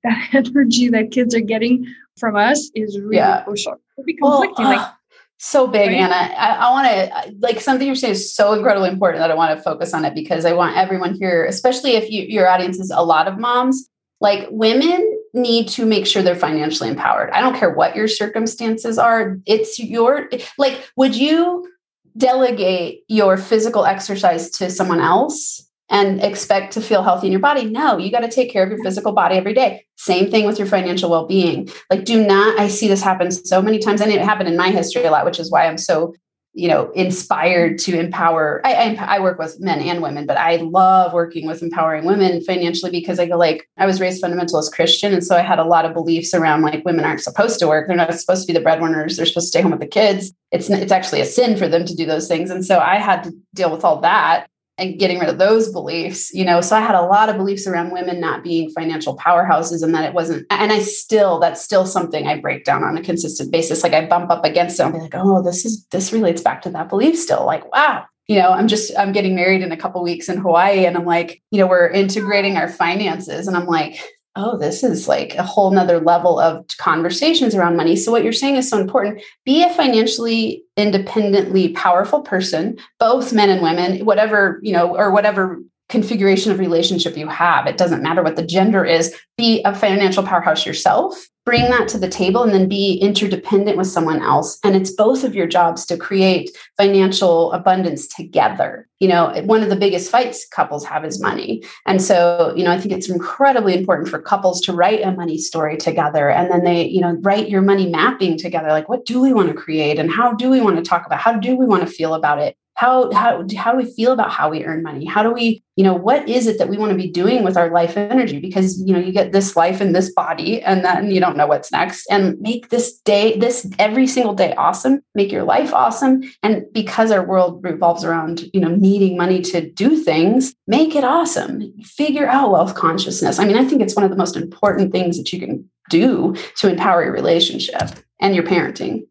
[0.05, 1.87] that, that, energy that kids are getting
[2.18, 3.42] from us is really yeah.
[3.42, 3.75] crucial.
[3.99, 4.64] It'd be conflicting.
[4.64, 4.92] Well, uh, like,
[5.40, 6.01] so big, right?
[6.01, 6.35] Anna.
[6.35, 9.57] I, I want to like something you're saying is so incredibly important that I want
[9.57, 12.90] to focus on it because I want everyone here, especially if you, your audience is
[12.90, 13.88] a lot of moms,
[14.21, 17.31] like women need to make sure they're financially empowered.
[17.31, 19.38] I don't care what your circumstances are.
[19.47, 21.71] It's your, like, would you
[22.17, 27.64] delegate your physical exercise to someone else and expect to feel healthy in your body?
[27.64, 29.87] No, you got to take care of your physical body every day.
[29.97, 31.69] Same thing with your financial well being.
[31.91, 34.71] Like, do not, I see this happen so many times, and it happened in my
[34.71, 36.14] history a lot, which is why I'm so
[36.59, 40.57] you know inspired to empower I, I, I work with men and women but i
[40.57, 45.12] love working with empowering women financially because i feel like i was raised fundamentalist christian
[45.14, 47.87] and so i had a lot of beliefs around like women aren't supposed to work.
[47.87, 49.16] They're not supposed to be the breadwinners.
[49.16, 50.33] They're supposed to stay home with the kids.
[50.51, 52.51] It's it's actually a sin for them to do those things.
[52.51, 56.33] And so i had to deal with all that and getting rid of those beliefs
[56.33, 56.61] you know?
[56.61, 60.05] So i had a lot of beliefs around women not being financial powerhouses and that
[60.05, 63.83] it wasn't and i still that's still something i break down on a consistent basis.
[63.83, 64.85] Like i bump up against it.
[64.85, 67.45] I'll be like oh this is this relates back to that belief still.
[67.45, 70.85] Like wow you know i'm just i'm getting married in a couple weeks in hawaii
[70.85, 73.99] and i'm like you know we're integrating our finances and i'm like
[74.38, 77.96] oh, this is like a whole nother level of conversations around money.
[77.96, 79.20] So, what you're saying is so important.
[79.44, 85.61] Be a financially independently powerful person, both men and women, whatever, you know, or whatever
[85.88, 87.66] configuration of relationship you have.
[87.66, 89.14] It doesn't matter what the gender is.
[89.37, 93.87] Be a financial powerhouse yourself bring that to the table and then be interdependent with
[93.87, 94.58] someone else.
[94.62, 98.87] And it's both of your jobs to create financial abundance together.
[98.98, 101.64] You know one of the biggest fights couples have is money.
[101.87, 105.38] And so you know i think it's incredibly important for couples to write a money
[105.38, 108.68] story together and then they you know write your money mapping together.
[108.68, 111.18] Like what do we want to create and how do we want to talk about
[111.18, 114.31] how do we want to feel about it how how how do we feel about
[114.31, 115.05] how we earn money?
[115.05, 117.57] How do we you know what is it that we want to be doing with
[117.57, 118.38] our life energy?
[118.38, 121.49] Because you know you get this life and this body and then you don't know
[121.49, 122.07] what's next.
[122.09, 125.03] And make this day this every single day awesome.
[125.17, 126.23] Make your life awesome.
[126.45, 131.03] And because our world revolves around you know needing money to do things make it
[131.03, 131.73] awesome.
[131.83, 133.41] Figure out wealth consciousness.
[133.41, 136.37] I mean i think it's one of the most important things that you can do
[136.59, 139.08] to empower your relationship and your parenting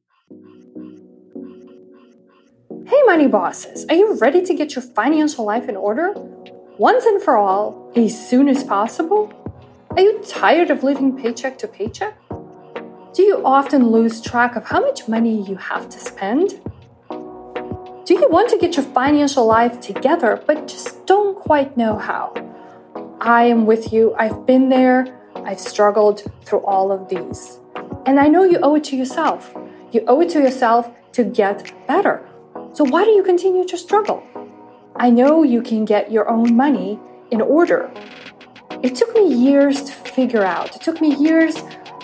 [2.87, 6.13] Hey, money bosses, are you ready to get your financial life in order?
[6.77, 9.29] Once and for all, as soon as possible?
[9.89, 12.17] Are you tired of living paycheck to paycheck?
[13.13, 16.61] Do you often lose track of how much money you have to spend?
[17.09, 22.33] Do you want to get your financial life together but just don't quite know how?
[23.19, 24.15] I am with you.
[24.17, 25.19] I've been there.
[25.35, 27.59] I've struggled through all of these.
[28.05, 29.53] And I know you owe it to yourself.
[29.91, 32.25] You owe it to yourself to get better.
[32.73, 34.23] So why do you continue to struggle?
[34.95, 36.99] I know you can get your own money
[37.31, 37.91] in order.
[38.83, 40.75] It took me years to figure out.
[40.75, 41.55] It took me years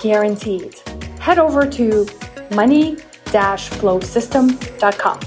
[0.01, 0.79] Guaranteed.
[1.19, 2.07] Head over to
[2.51, 5.19] money-flowsystem.com.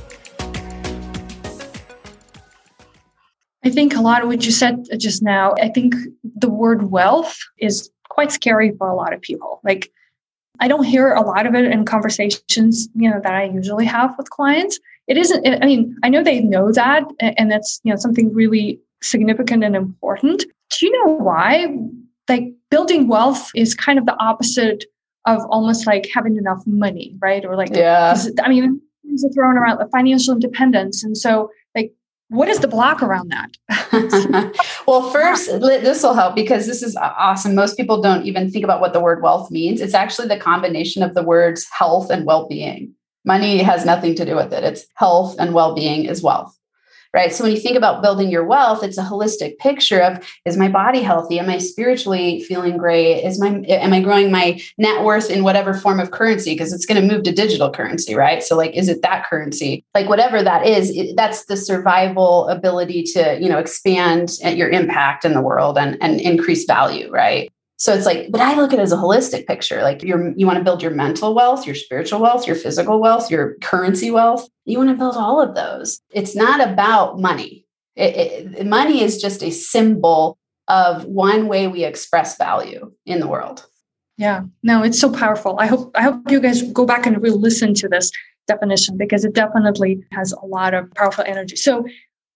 [3.66, 7.37] I think a lot of what you said just now, I think the word wealth
[7.59, 9.61] is quite scary for a lot of people.
[9.64, 9.90] Like,
[10.61, 14.14] I don't hear a lot of it in conversations, you know, that I usually have
[14.16, 14.79] with clients.
[15.09, 18.81] It isn't, I mean, I know they know that, and that's, you know, something really
[19.02, 20.44] significant and important.
[20.70, 21.76] Do you know why?
[22.29, 24.85] Like, building wealth is kind of the opposite
[25.26, 27.44] of almost like having enough money, right?
[27.44, 28.16] Or like, yeah.
[28.42, 31.02] I mean, things are thrown around like financial independence.
[31.02, 31.50] And so,
[32.29, 34.57] what is the block around that?
[34.87, 37.55] well, first, this will help because this is awesome.
[37.55, 39.81] Most people don't even think about what the word wealth means.
[39.81, 42.95] It's actually the combination of the words health and well being.
[43.25, 46.57] Money has nothing to do with it, it's health and well being is wealth
[47.12, 47.33] right?
[47.33, 50.69] So when you think about building your wealth, it's a holistic picture of is my
[50.69, 51.38] body healthy?
[51.38, 53.23] Am I spiritually feeling great?
[53.23, 56.87] Is my am I growing my net worth in whatever form of currency because it's
[56.87, 58.42] going to move to digital currency, right?
[58.42, 59.85] So like is it that currency?
[59.95, 65.25] Like whatever that is, it, that's the survival ability to, you know, expand your impact
[65.25, 67.51] in the world and and increase value, right?
[67.79, 69.83] So it's like, but I look at it as a holistic picture.
[69.83, 73.31] Like you're, you want to build your mental wealth, your spiritual wealth, your physical wealth,
[73.31, 74.49] your currency wealth.
[74.66, 76.00] You want to build all of those.
[76.11, 77.64] It's not about money.
[77.94, 78.16] It,
[78.57, 80.37] it, money is just a symbol
[80.68, 83.66] of one way we express value in the world.
[84.18, 85.57] Yeah, no, it's so powerful.
[85.59, 88.11] I hope I hope you guys go back and really listen to this
[88.48, 91.57] definition because it definitely has a lot of powerful energy.
[91.57, 91.87] So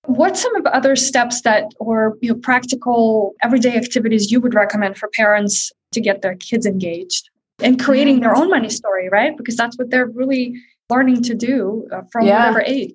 [0.07, 4.55] what some of the other steps that or you know practical everyday activities you would
[4.55, 7.29] recommend for parents to get their kids engaged
[7.61, 9.37] and creating their own money story, right?
[9.37, 10.55] Because that's what they're really
[10.91, 12.39] learning to do uh, from yeah.
[12.39, 12.95] whatever age.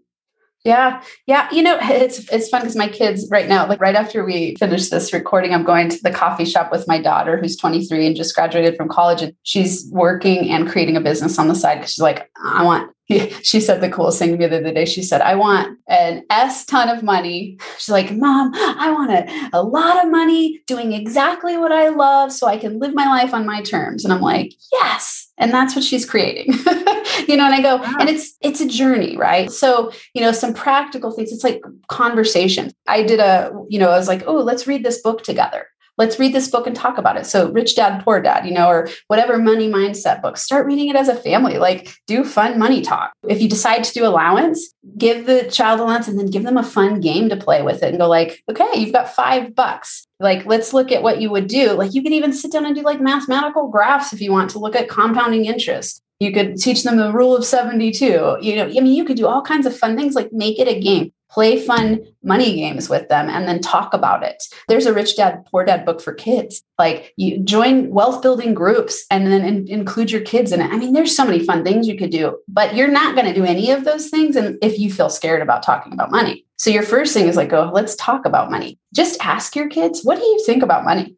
[0.66, 1.04] Yeah.
[1.28, 1.48] Yeah.
[1.52, 4.90] You know, it's it's fun because my kids right now, like right after we finish
[4.90, 8.36] this recording, I'm going to the coffee shop with my daughter who's 23 and just
[8.36, 9.22] graduated from college.
[9.22, 12.92] And she's working and creating a business on the side because she's like, I want
[13.08, 14.86] she said the coolest thing to me the other day.
[14.86, 17.58] She said, I want an S ton of money.
[17.78, 22.32] She's like, Mom, I want a, a lot of money doing exactly what I love
[22.32, 24.04] so I can live my life on my terms.
[24.04, 25.32] And I'm like, yes.
[25.38, 26.54] And that's what she's creating.
[27.28, 27.96] you know, and I go, wow.
[28.00, 29.52] and it's it's a journey, right?
[29.52, 31.34] So, you know, some practical things.
[31.34, 32.72] It's like conversation.
[32.88, 36.20] I did a, you know, I was like, oh, let's read this book together let's
[36.20, 37.26] read this book and talk about it.
[37.26, 40.96] So, Rich Dad, Poor Dad, you know, or whatever money mindset book, start reading it
[40.96, 41.58] as a family.
[41.58, 43.14] Like, do fun money talk.
[43.28, 46.64] If you decide to do allowance, give the child allowance and then give them a
[46.64, 50.06] fun game to play with it and go, like, okay, you've got five bucks.
[50.20, 51.72] Like, let's look at what you would do.
[51.72, 54.60] Like, you could even sit down and do like mathematical graphs if you want to
[54.60, 56.02] look at compounding interest.
[56.20, 58.06] You could teach them the rule of 72.
[58.42, 60.68] You know, I mean, you could do all kinds of fun things like make it
[60.68, 64.44] a game play fun money games with them and then talk about it.
[64.68, 66.64] There's a rich dad poor dad book for kids.
[66.78, 70.72] Like you join wealth building groups and then in, include your kids in it.
[70.72, 73.34] I mean there's so many fun things you could do but you're not going to
[73.34, 76.46] do any of those things and if you feel scared about talking about money.
[76.58, 78.80] So your first thing is like go let's talk about money.
[78.94, 81.16] Just ask your kids what do you think about money?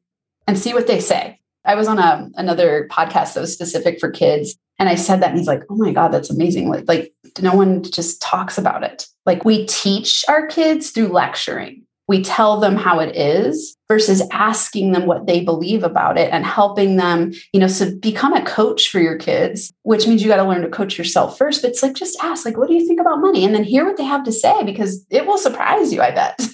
[0.48, 1.40] And see what they say.
[1.66, 5.30] I was on a, another podcast that was specific for kids and I said that,
[5.30, 8.84] and he's like, "Oh my god, that's amazing!" Like, like no one just talks about
[8.84, 9.08] it.
[9.26, 14.92] Like we teach our kids through lecturing we tell them how it is versus asking
[14.92, 18.90] them what they believe about it and helping them, you know, so become a coach
[18.90, 21.62] for your kids, which means you got to learn to coach yourself first.
[21.62, 23.46] But it's like, just ask, like, what do you think about money?
[23.46, 26.38] And then hear what they have to say because it will surprise you, I bet.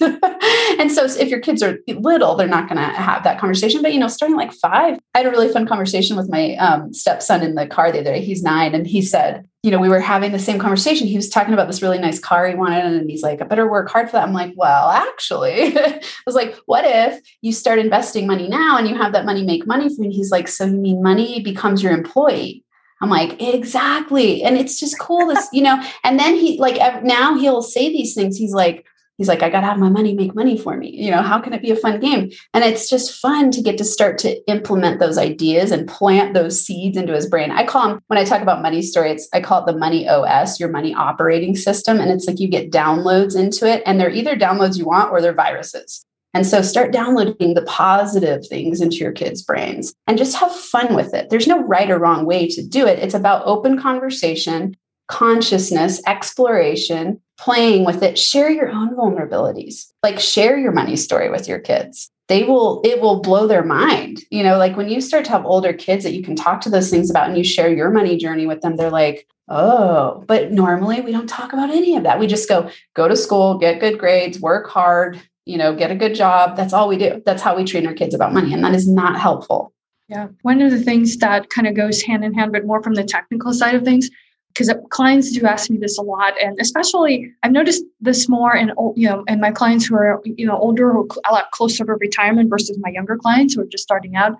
[0.80, 3.82] and so if your kids are little, they're not going to have that conversation.
[3.82, 6.94] But, you know, starting like five, I had a really fun conversation with my um,
[6.94, 8.20] stepson in the car the other day.
[8.20, 11.06] He's nine and he said, you know, we were having the same conversation.
[11.06, 13.66] He was talking about this really nice car he wanted, and he's like, I better
[13.66, 14.28] work hard for that.
[14.28, 18.88] I'm like, well, actually, I was like, what if you start investing money now and
[18.88, 20.04] you have that money make money for you?
[20.04, 22.64] And he's like, so you mean money becomes your employee?
[23.00, 24.42] I'm like, exactly.
[24.42, 28.14] And it's just cool to, you know, and then he like now he'll say these
[28.14, 28.36] things.
[28.36, 28.86] He's like,
[29.18, 30.90] he's like, I got to have my money make money for me.
[30.90, 32.30] You know, how can it be a fun game?
[32.52, 36.64] And it's just fun to get to start to implement those ideas and plant those
[36.64, 37.50] seeds into his brain.
[37.50, 40.08] I call them, when I talk about money story, it's, I call it the money
[40.08, 42.00] OS, your money operating system.
[42.00, 45.20] And it's like you get downloads into it, and they're either downloads you want or
[45.20, 46.04] they're viruses.
[46.34, 50.94] And so start downloading the positive things into your kids' brains and just have fun
[50.94, 51.30] with it.
[51.30, 52.98] There's no right or wrong way to do it.
[52.98, 59.92] It's about open conversation, consciousness, exploration, playing with it, share your own vulnerabilities.
[60.02, 62.10] Like share your money story with your kids.
[62.26, 64.20] They will, it will blow their mind.
[64.30, 66.70] You know, like when you start to have older kids that you can talk to
[66.70, 70.50] those things about and you share your money journey with them, they're like, oh, but
[70.50, 72.18] normally we don't talk about any of that.
[72.18, 75.94] We just go, go to school, get good grades, work hard, you know, get a
[75.94, 76.56] good job.
[76.56, 77.22] That's all we do.
[77.24, 78.52] That's how we train our kids about money.
[78.52, 79.72] And that is not helpful.
[80.08, 80.28] Yeah.
[80.42, 83.04] One of the things that kind of goes hand in hand, but more from the
[83.04, 84.10] technical side of things,
[84.54, 88.68] because clients do ask me this a lot and especially i've noticed this more in
[88.96, 92.48] you know in my clients who are you know older a lot closer to retirement
[92.48, 94.36] versus my younger clients who are just starting out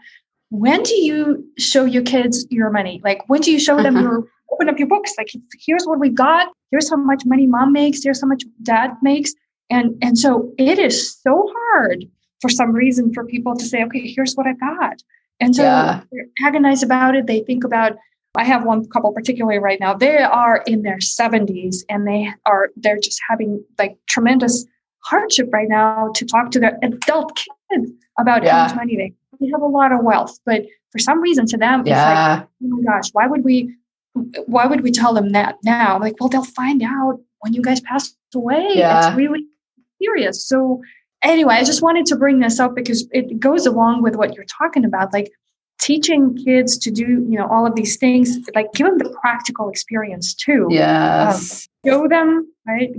[0.50, 4.04] when do you show your kids your money like when do you show them uh-huh.
[4.04, 7.72] your open up your books like here's what we got here's how much money mom
[7.72, 9.34] makes here's how much dad makes
[9.70, 12.04] and and so it is so hard
[12.40, 15.02] for some reason for people to say okay here's what i got
[15.40, 16.02] and so yeah.
[16.12, 17.96] they agonize about it they think about
[18.36, 19.94] I have one couple particularly right now.
[19.94, 24.66] They are in their 70s and they are they're just having like tremendous
[25.04, 28.52] hardship right now to talk to their adult kids about yeah.
[28.52, 31.56] how much money they they have a lot of wealth, but for some reason to
[31.56, 31.92] them yeah.
[31.94, 33.74] it's like, oh my gosh, why would we
[34.46, 35.98] why would we tell them that now?
[35.98, 38.72] like, well, they'll find out when you guys pass away.
[38.74, 39.08] Yeah.
[39.08, 39.44] It's really
[40.04, 40.46] serious.
[40.46, 40.82] So
[41.22, 44.44] anyway, I just wanted to bring this up because it goes along with what you're
[44.58, 45.12] talking about.
[45.12, 45.32] Like
[45.78, 49.68] teaching kids to do you know all of these things like give them the practical
[49.68, 52.90] experience too yes um, show them right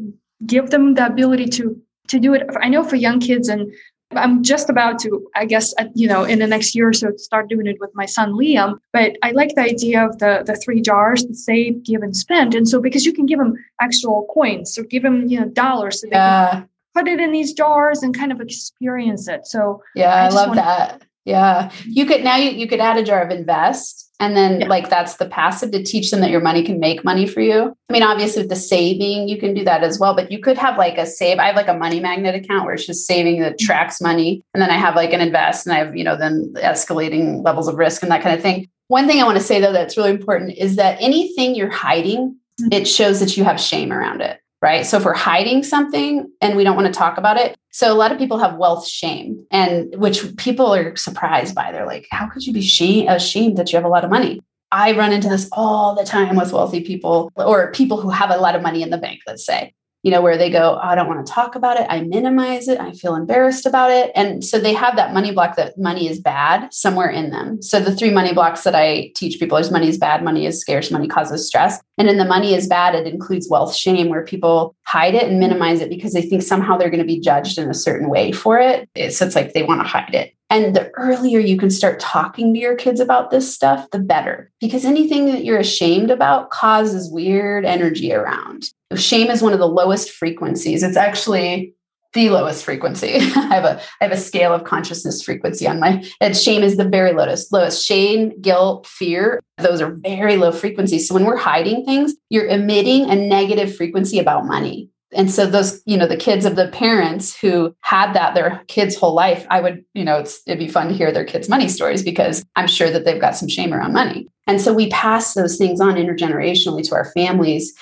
[0.45, 3.71] give them the ability to to do it i know for young kids and
[4.15, 7.11] i'm just about to i guess uh, you know in the next year or so
[7.15, 10.55] start doing it with my son liam but i like the idea of the the
[10.57, 14.27] three jars the save give and spend and so because you can give them actual
[14.33, 16.51] coins or give them you know dollars so they yeah.
[16.51, 20.29] can put it in these jars and kind of experience it so yeah i, I
[20.29, 21.71] love that yeah.
[21.85, 24.67] You could now you, you could add a jar of invest and then yeah.
[24.67, 27.75] like that's the passive to teach them that your money can make money for you.
[27.89, 30.57] I mean, obviously with the saving, you can do that as well, but you could
[30.57, 31.39] have like a save.
[31.39, 33.65] I have like a money magnet account where it's just saving that mm-hmm.
[33.65, 34.43] tracks money.
[34.53, 37.67] And then I have like an invest and I have, you know, then escalating levels
[37.67, 38.69] of risk and that kind of thing.
[38.87, 42.37] One thing I want to say though that's really important is that anything you're hiding,
[42.61, 42.71] mm-hmm.
[42.71, 44.83] it shows that you have shame around it right?
[44.83, 47.93] So if we're hiding something and we don't want to talk about it, so a
[47.93, 51.71] lot of people have wealth shame, and which people are surprised by.
[51.71, 54.41] They're like, "How could you be shame, ashamed that you have a lot of money?"
[54.71, 58.37] I run into this all the time with wealthy people or people who have a
[58.37, 59.73] lot of money in the bank, let's say
[60.05, 61.87] you know, where they go, oh, I don't want to talk about it.
[61.89, 62.79] I minimize it.
[62.79, 64.11] I feel embarrassed about it.
[64.13, 67.59] And so they have that money block that money is bad somewhere in them.
[67.63, 70.61] So the three money blocks that I teach people is money is bad, money is
[70.61, 71.81] scarce, money causes stress.
[71.97, 75.39] And in the money is bad, it includes wealth shame, where people hide it and
[75.39, 78.31] minimize it because they think somehow they're going to be judged in a certain way
[78.31, 78.87] for it.
[79.11, 80.34] So it's like they want to hide it.
[80.49, 84.51] And the earlier you can start talking to your kids about this stuff, the better.
[84.61, 88.65] Because anything that you're ashamed about causes weird energy around.
[88.95, 90.83] Shame is one of the lowest frequencies.
[90.83, 91.73] It's actually
[92.13, 93.15] the lowest frequency.
[93.19, 96.77] I have a I have a scale of consciousness frequency on my and shame is
[96.77, 97.51] the very lowest.
[97.51, 101.07] Lowest shame, guilt, fear, those are very low frequencies.
[101.07, 104.89] So when we're hiding things, you're emitting a negative frequency about money.
[105.13, 108.95] And so those, you know, the kids of the parents who had that their kids'
[108.95, 112.03] whole life, I would, you know, it'd be fun to hear their kids' money stories
[112.03, 114.27] because I'm sure that they've got some shame around money.
[114.47, 117.73] And so we pass those things on intergenerationally to our families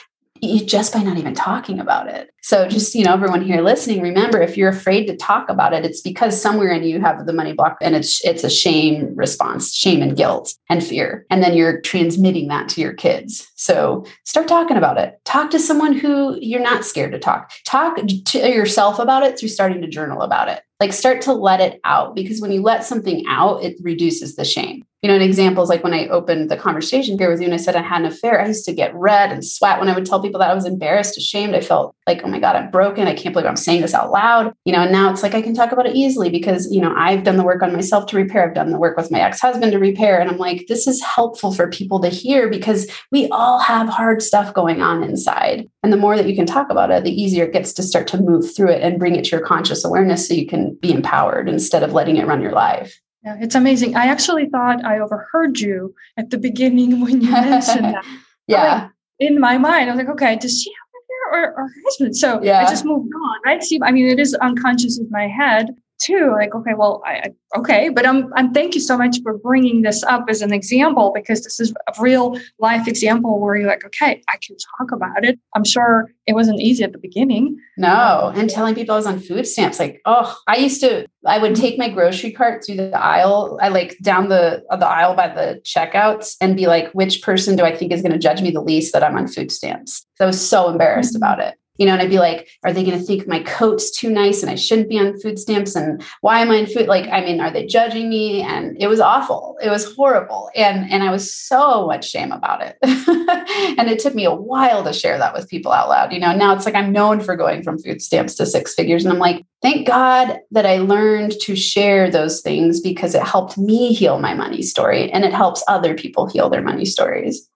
[0.65, 2.29] just by not even talking about it.
[2.41, 5.85] So just, you know, everyone here listening, remember if you're afraid to talk about it,
[5.85, 9.73] it's because somewhere in you have the money block and it's it's a shame response,
[9.73, 11.25] shame and guilt and fear.
[11.29, 13.49] And then you're transmitting that to your kids.
[13.55, 15.19] So start talking about it.
[15.23, 17.51] Talk to someone who you're not scared to talk.
[17.65, 20.61] Talk to yourself about it through starting to journal about it.
[20.79, 24.43] Like start to let it out because when you let something out, it reduces the
[24.43, 27.45] shame you know, an example is like when I opened the conversation here with you
[27.45, 29.89] and I said I had an affair, I used to get red and sweat when
[29.89, 31.55] I would tell people that I was embarrassed, ashamed.
[31.55, 33.05] I felt like, oh my God, I'm broken.
[33.05, 34.53] I can't believe I'm saying this out loud.
[34.63, 36.93] You know, and now it's like I can talk about it easily because, you know,
[36.95, 38.47] I've done the work on myself to repair.
[38.47, 40.21] I've done the work with my ex-husband to repair.
[40.21, 44.21] And I'm like, this is helpful for people to hear because we all have hard
[44.21, 45.69] stuff going on inside.
[45.83, 48.07] And the more that you can talk about it, the easier it gets to start
[48.07, 50.93] to move through it and bring it to your conscious awareness so you can be
[50.93, 53.01] empowered instead of letting it run your life.
[53.23, 53.95] Yeah, it's amazing.
[53.95, 58.05] I actually thought I overheard you at the beginning when you mentioned that.
[58.47, 58.83] yeah.
[58.83, 61.73] Like, in my mind, I was like, okay, does she have a or, or her
[61.85, 62.17] husband?
[62.17, 62.59] So yeah.
[62.59, 63.39] I just moved on.
[63.45, 63.63] Right.
[63.63, 65.69] See, I mean, it is unconscious in my head
[66.03, 66.31] too.
[66.31, 70.03] Like, okay, well, I, okay, but I'm, I'm thank you so much for bringing this
[70.03, 74.21] up as an example because this is a real life example where you're like, okay,
[74.29, 75.39] I can talk about it.
[75.55, 77.57] I'm sure it wasn't easy at the beginning.
[77.77, 81.37] No, and telling people I was on food stamps, like, oh, I used to, I
[81.37, 85.29] would take my grocery cart through the aisle, I like down the the aisle by
[85.29, 88.51] the checkouts, and be like, which person do I think is going to judge me
[88.51, 90.05] the least that I'm on food stamps?
[90.15, 91.23] So I was so embarrassed mm-hmm.
[91.23, 93.89] about it you know, and I'd be like, are they going to think my coat's
[93.89, 95.75] too nice and I shouldn't be on food stamps?
[95.75, 96.87] And why am I in food?
[96.87, 98.43] Like, I mean, are they judging me?
[98.43, 99.57] And it was awful.
[99.61, 100.51] It was horrible.
[100.55, 102.77] And, and I was so much shame about it.
[102.83, 106.13] and it took me a while to share that with people out loud.
[106.13, 109.03] You know, now it's like I'm known for going from food stamps to six figures.
[109.03, 113.57] And I'm like, thank God that I learned to share those things because it helped
[113.57, 117.49] me heal my money story and it helps other people heal their money stories.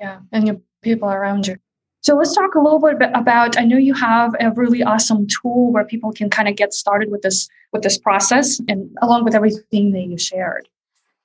[0.00, 0.18] Yeah.
[0.32, 1.58] And your people around you.
[2.02, 3.56] So let's talk a little bit about.
[3.56, 7.10] I know you have a really awesome tool where people can kind of get started
[7.10, 10.68] with this with this process, and along with everything that you shared.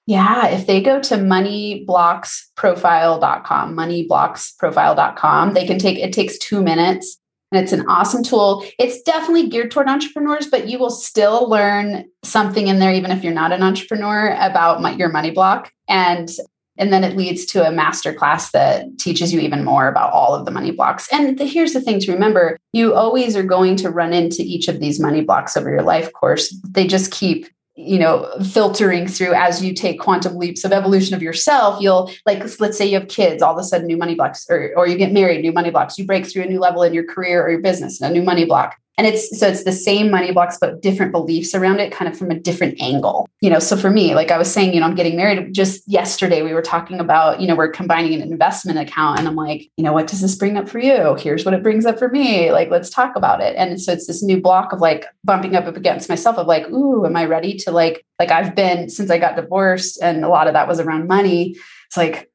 [0.05, 7.17] Yeah, if they go to moneyblocksprofile.com, moneyblocksprofile.com, they can take it takes 2 minutes
[7.51, 8.65] and it's an awesome tool.
[8.77, 13.23] It's definitely geared toward entrepreneurs, but you will still learn something in there even if
[13.23, 15.71] you're not an entrepreneur about my, your money block.
[15.87, 16.29] And
[16.77, 20.35] and then it leads to a master class that teaches you even more about all
[20.35, 21.07] of the money blocks.
[21.11, 24.67] And the, here's the thing to remember you always are going to run into each
[24.67, 26.55] of these money blocks over your life course.
[26.63, 27.47] They just keep
[27.77, 32.43] you know filtering through as you take quantum leaps of evolution of yourself you'll like
[32.59, 34.97] let's say you have kids all of a sudden new money blocks or, or you
[34.97, 37.51] get married new money blocks you break through a new level in your career or
[37.51, 40.81] your business a new money block and it's so it's the same money blocks but
[40.81, 43.59] different beliefs around it kind of from a different angle you know?
[43.59, 45.53] So for me like i was saying you know i'm getting married.
[45.53, 49.35] Just yesterday we were talking about you know we're combining an investment account and i'm
[49.35, 51.15] like you know what does this bring up for you?
[51.15, 52.51] Here's what it brings up for me.
[52.51, 53.55] Like let's talk about it.
[53.57, 57.05] And so it's this new block of like bumping up against myself of like ooh
[57.05, 60.47] am i ready to like like i've been since i got divorced and a lot
[60.47, 61.55] of that was around money.
[61.87, 62.29] It's like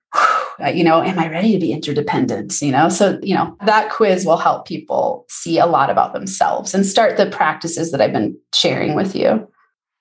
[0.61, 2.61] Uh, you know, am I ready to be interdependent?
[2.61, 6.75] You know, so, you know, that quiz will help people see a lot about themselves
[6.75, 9.49] and start the practices that I've been sharing with you.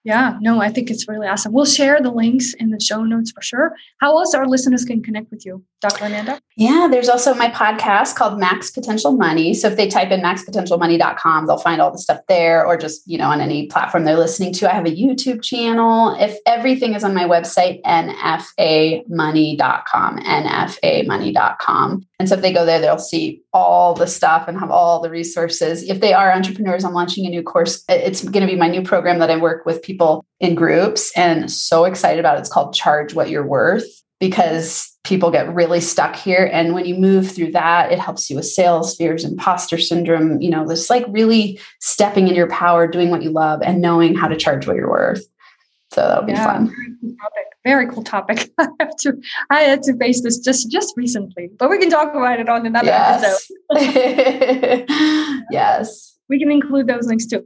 [0.03, 1.53] Yeah, no, I think it's really awesome.
[1.53, 3.75] We'll share the links in the show notes for sure.
[3.99, 6.05] How else our listeners can connect with you, Dr.
[6.05, 6.41] Amanda?
[6.57, 9.53] Yeah, there's also my podcast called Max Potential Money.
[9.53, 13.19] So if they type in maxpotentialmoney.com, they'll find all the stuff there or just, you
[13.19, 14.67] know, on any platform they're listening to.
[14.67, 16.15] I have a YouTube channel.
[16.19, 22.07] If everything is on my website, nfamoney.com, nfamoney.com.
[22.19, 25.09] And so if they go there, they'll see all the stuff and have all the
[25.09, 25.83] resources.
[25.83, 27.83] If they are entrepreneurs, I'm launching a new course.
[27.89, 29.90] It's going to be my new program that I work with people
[30.39, 32.41] in groups and so excited about it.
[32.41, 33.85] It's called Charge What You're Worth.
[34.19, 36.49] because people get really stuck here.
[36.53, 40.49] And when you move through that, it helps you with sales fears, imposter syndrome, you
[40.49, 44.27] know, this like really stepping in your power, doing what you love, and knowing how
[44.27, 45.25] to charge what you're worth.
[45.91, 46.67] So that'll be yeah, fun.
[46.67, 47.45] Very cool topic.
[47.63, 48.51] Very cool topic.
[48.59, 52.13] I have to I had to face this just just recently, but we can talk
[52.13, 53.51] about it on another yes.
[53.71, 54.85] episode.
[55.51, 56.10] yes.
[56.31, 57.45] We can include those links too.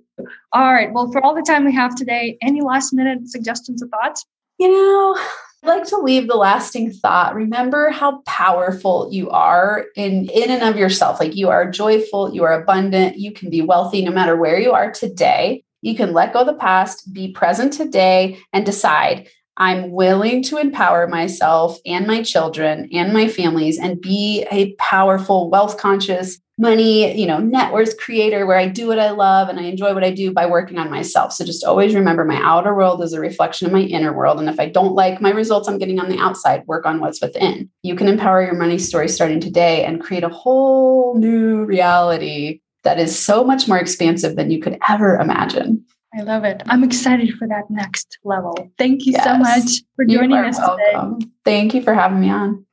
[0.54, 0.94] All right.
[0.94, 4.24] Well, for all the time we have today, any last minute suggestions or thoughts?
[4.60, 5.18] You know,
[5.64, 7.34] I'd like to leave the lasting thought.
[7.34, 11.20] Remember how powerful you are in in and of yourself.
[11.20, 14.72] Like you are joyful, you are abundant, you can be wealthy no matter where you
[14.72, 15.64] are today.
[15.82, 19.28] You can let go of the past, be present today, and decide
[19.58, 25.50] I'm willing to empower myself and my children and my families and be a powerful,
[25.50, 29.60] wealth conscious, money, you know, net worth creator where I do what I love and
[29.60, 31.34] I enjoy what I do by working on myself.
[31.34, 34.40] So just always remember my outer world is a reflection of my inner world.
[34.40, 37.22] And if I don't like my results I'm getting on the outside, work on what's
[37.22, 37.70] within.
[37.84, 43.00] You can empower your money story starting today and create a whole new reality that
[43.00, 45.84] is so much more expansive than you could ever imagine.
[46.18, 46.64] I love it.
[46.68, 48.72] I'm excited for that next level.
[48.78, 49.26] Thank you yes.
[49.26, 51.20] so much for joining us welcome.
[51.20, 51.32] today.
[51.44, 52.66] Thank you for having me on.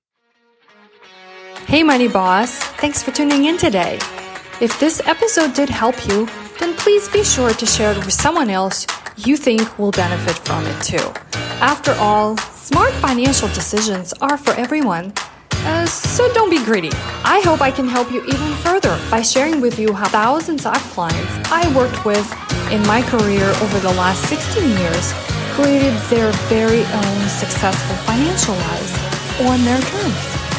[1.72, 2.58] Hey, Money Boss.
[2.82, 3.94] Thanks for tuning in today.
[4.60, 6.28] If this episode did help you,
[6.60, 10.66] then please be sure to share it with someone else you think will benefit from
[10.66, 11.10] it too.
[11.62, 15.14] After all, smart financial decisions are for everyone.
[15.64, 16.90] Uh, so don't be greedy.
[17.24, 20.76] I hope I can help you even further by sharing with you how thousands of
[20.92, 22.30] clients I worked with
[22.70, 25.14] in my career over the last 16 years
[25.56, 28.92] created their very own successful financial lives
[29.48, 30.41] on their terms.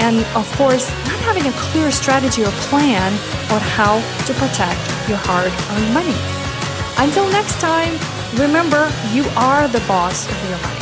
[0.00, 3.12] and of course, not having a clear strategy or plan
[3.52, 6.16] on how to protect your hard earned money.
[6.98, 7.92] Until next time,
[8.34, 10.73] remember you are the boss of your life.